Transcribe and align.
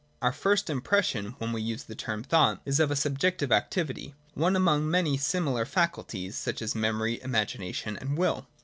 Our 0.19 0.31
first 0.31 0.67
impression 0.67 1.35
when 1.37 1.51
we 1.51 1.61
use 1.61 1.83
the 1.83 1.93
term 1.93 2.23
thought 2.23 2.59
is 2.65 2.79
of/ 2.79 2.89
a 2.89 2.95
subjective 2.95 3.51
activity— 3.51 4.15
one 4.33 4.55
amongst 4.55 4.85
many 4.85 5.15
similar 5.15 5.63
faculties,! 5.63 6.35
such 6.35 6.59
as 6.63 6.73
memory, 6.73 7.21
imagination 7.21 7.97
and 7.97 8.17
will. 8.17 8.47